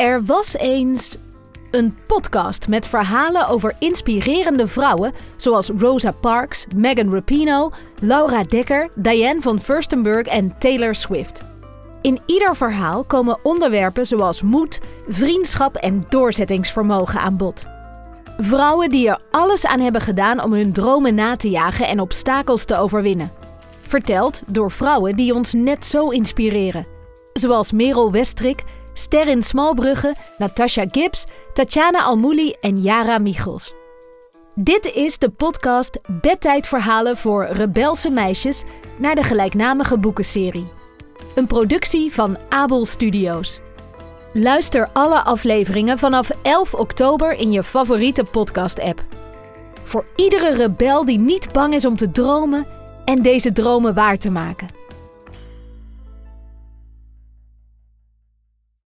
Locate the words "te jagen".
21.36-21.86